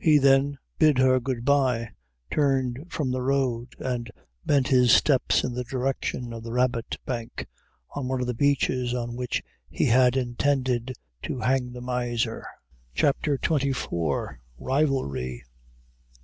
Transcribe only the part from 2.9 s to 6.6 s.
from the road, and bent his steps in the direction of the